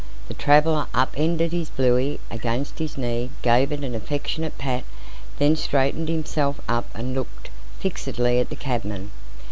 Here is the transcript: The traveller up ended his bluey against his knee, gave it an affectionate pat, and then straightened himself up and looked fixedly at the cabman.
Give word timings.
The 0.29 0.33
traveller 0.33 0.87
up 0.95 1.13
ended 1.15 1.51
his 1.51 1.69
bluey 1.69 2.19
against 2.31 2.79
his 2.79 2.97
knee, 2.97 3.29
gave 3.43 3.71
it 3.71 3.83
an 3.83 3.93
affectionate 3.93 4.57
pat, 4.57 4.83
and 4.83 5.37
then 5.49 5.55
straightened 5.55 6.09
himself 6.09 6.59
up 6.67 6.89
and 6.95 7.13
looked 7.13 7.51
fixedly 7.77 8.39
at 8.39 8.49
the 8.49 8.55
cabman. 8.55 9.11